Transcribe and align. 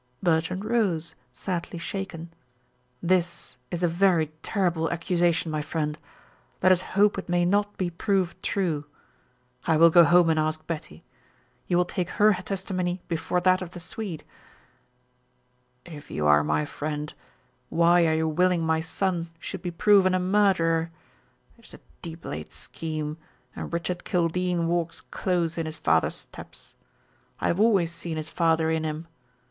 Bertrand 0.23 0.65
rose, 0.65 1.13
sadly 1.31 1.77
shaken. 1.77 2.33
"This 3.03 3.59
is 3.69 3.83
a 3.83 3.87
very 3.87 4.31
terrible 4.41 4.89
accusation, 4.89 5.51
my 5.51 5.61
friend. 5.61 5.99
Let 6.63 6.71
us 6.71 6.81
hope 6.97 7.19
it 7.19 7.29
may 7.29 7.45
not 7.45 7.77
be 7.77 7.91
proved 7.91 8.41
true. 8.41 8.85
I 9.67 9.77
will 9.77 9.91
go 9.91 10.03
home 10.03 10.31
and 10.31 10.39
ask 10.39 10.65
Betty. 10.65 11.03
You 11.67 11.77
will 11.77 11.85
take 11.85 12.09
her 12.17 12.33
testimony 12.33 12.99
before 13.07 13.41
that 13.41 13.61
of 13.61 13.69
the 13.69 13.79
Swede?" 13.79 14.23
"If 15.85 16.09
you 16.09 16.25
are 16.25 16.43
my 16.43 16.65
friend, 16.65 17.13
why 17.69 18.07
are 18.07 18.15
you 18.15 18.27
willing 18.27 18.63
my 18.65 18.79
son 18.79 19.29
should 19.37 19.61
be 19.61 19.69
proven 19.69 20.15
a 20.15 20.19
murderer? 20.19 20.89
It 21.59 21.67
is 21.67 21.73
a 21.75 21.79
deep 22.01 22.25
laid 22.25 22.51
scheme, 22.51 23.17
and 23.55 23.71
Richard 23.71 24.03
Kildene 24.03 24.65
walks 24.65 25.01
close 25.01 25.59
in 25.59 25.67
his 25.67 25.77
father's 25.77 26.15
steps. 26.15 26.75
I 27.39 27.49
have 27.49 27.59
always 27.59 27.91
seen 27.91 28.17
his 28.17 28.29
father 28.29 28.71
in 28.71 28.83
him. 28.83 29.05